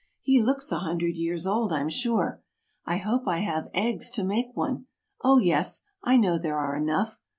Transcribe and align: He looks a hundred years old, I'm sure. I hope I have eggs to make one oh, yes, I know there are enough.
He 0.23 0.41
looks 0.41 0.71
a 0.71 0.79
hundred 0.79 1.15
years 1.15 1.45
old, 1.45 1.71
I'm 1.71 1.87
sure. 1.87 2.41
I 2.85 2.97
hope 2.97 3.27
I 3.27 3.37
have 3.41 3.69
eggs 3.71 4.09
to 4.13 4.23
make 4.23 4.47
one 4.55 4.87
oh, 5.23 5.37
yes, 5.37 5.83
I 6.03 6.17
know 6.17 6.39
there 6.39 6.57
are 6.57 6.75
enough. 6.75 7.19